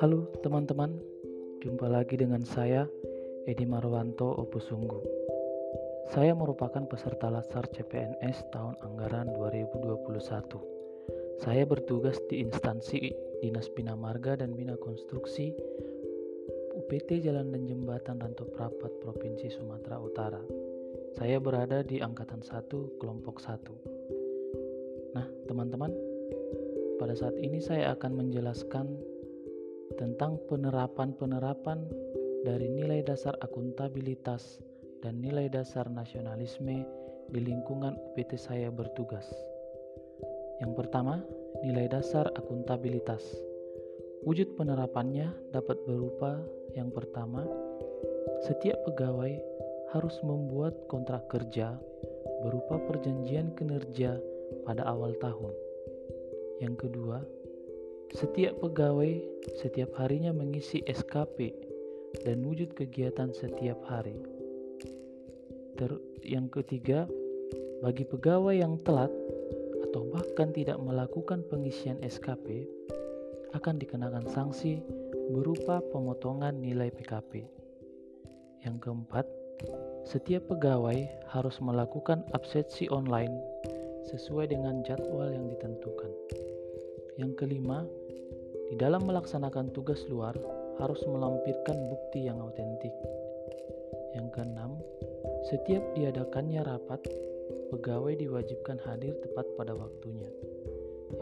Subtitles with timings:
[0.00, 0.96] Halo teman-teman,
[1.60, 2.88] jumpa lagi dengan saya
[3.44, 5.04] Edi Marwanto Opusunggu.
[6.16, 10.16] Saya merupakan peserta Lasar CPNS tahun anggaran 2021.
[11.44, 13.12] Saya bertugas di instansi
[13.44, 15.52] Dinas Bina Marga dan Bina Konstruksi
[16.80, 20.40] UPT Jalan dan Jembatan Rantau Prapat Provinsi Sumatera Utara.
[21.12, 23.93] Saya berada di angkatan 1 kelompok 1.
[25.44, 25.92] Teman-teman,
[26.96, 28.86] pada saat ini saya akan menjelaskan
[30.00, 31.84] tentang penerapan-penerapan
[32.44, 34.60] dari nilai dasar akuntabilitas
[35.04, 36.84] dan nilai dasar nasionalisme
[37.28, 39.28] di lingkungan UPT saya bertugas.
[40.64, 41.20] Yang pertama,
[41.60, 43.20] nilai dasar akuntabilitas.
[44.24, 46.40] Wujud penerapannya dapat berupa
[46.72, 47.44] yang pertama,
[48.48, 49.36] setiap pegawai
[49.92, 51.76] harus membuat kontrak kerja
[52.40, 54.18] berupa perjanjian kinerja
[54.64, 55.52] pada awal tahun.
[56.60, 57.20] Yang kedua,
[58.12, 61.52] setiap pegawai setiap harinya mengisi SKP
[62.24, 64.16] dan wujud kegiatan setiap hari.
[65.76, 65.90] Ter
[66.24, 67.04] yang ketiga,
[67.84, 69.10] bagi pegawai yang telat
[69.84, 72.64] atau bahkan tidak melakukan pengisian SKP
[73.52, 74.80] akan dikenakan sanksi
[75.30, 77.46] berupa pemotongan nilai PKP.
[78.64, 79.26] Yang keempat,
[80.08, 83.34] setiap pegawai harus melakukan absensi online
[84.08, 86.12] sesuai dengan jadwal yang ditentukan.
[87.16, 87.86] Yang kelima,
[88.68, 90.34] di dalam melaksanakan tugas luar
[90.82, 92.92] harus melampirkan bukti yang autentik.
[94.16, 94.78] Yang keenam,
[95.46, 97.02] setiap diadakannya rapat,
[97.70, 100.30] pegawai diwajibkan hadir tepat pada waktunya.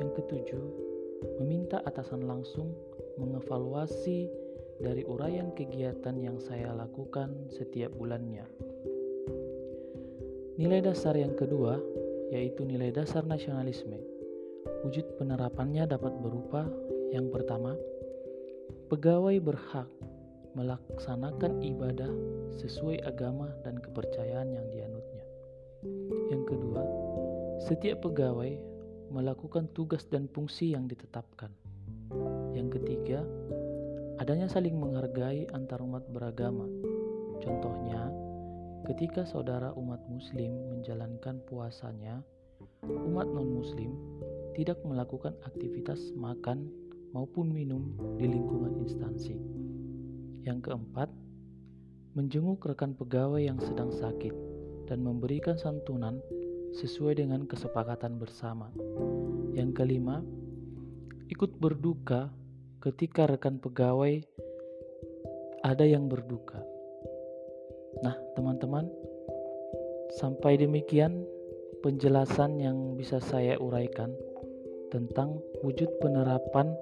[0.01, 0.65] Yang ketujuh,
[1.41, 2.73] meminta atasan langsung
[3.21, 4.33] mengevaluasi
[4.81, 8.49] dari uraian kegiatan yang saya lakukan setiap bulannya.
[10.57, 11.81] Nilai dasar yang kedua
[12.33, 14.01] yaitu nilai dasar nasionalisme.
[14.89, 16.65] Wujud penerapannya dapat berupa
[17.13, 17.77] yang pertama,
[18.89, 19.89] pegawai berhak
[20.57, 22.09] melaksanakan ibadah
[22.57, 25.25] sesuai agama dan kepercayaan yang dianutnya.
[26.33, 26.83] Yang kedua,
[27.61, 28.57] setiap pegawai
[29.13, 31.53] melakukan tugas dan fungsi yang ditetapkan.
[32.57, 33.21] Yang ketiga,
[34.17, 36.65] adanya saling menghargai antar umat beragama.
[37.45, 38.09] Contohnya,
[38.83, 42.23] ketika saudara umat Muslim menjalankan puasanya,
[42.83, 43.95] umat non-Muslim
[44.59, 46.67] tidak melakukan aktivitas makan
[47.15, 49.39] maupun minum di lingkungan instansi.
[50.42, 51.09] Yang keempat,
[52.19, 54.35] menjenguk rekan pegawai yang sedang sakit
[54.91, 56.19] dan memberikan santunan
[56.75, 58.73] sesuai dengan kesepakatan bersama.
[59.55, 60.25] Yang kelima,
[61.31, 62.35] ikut berduka
[62.83, 64.21] ketika rekan pegawai
[65.63, 66.72] ada yang berduka.
[68.01, 68.89] Nah, teman-teman,
[70.17, 71.29] sampai demikian
[71.85, 74.17] penjelasan yang bisa saya uraikan
[74.89, 76.73] tentang wujud penerapan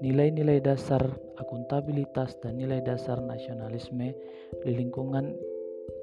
[0.00, 1.00] nilai-nilai dasar
[1.36, 4.16] akuntabilitas dan nilai dasar nasionalisme
[4.64, 5.36] di lingkungan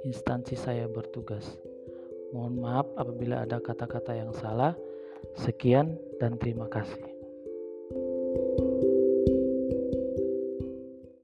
[0.05, 1.45] instansi saya bertugas.
[2.31, 4.77] Mohon maaf apabila ada kata-kata yang salah.
[5.37, 7.10] Sekian dan terima kasih.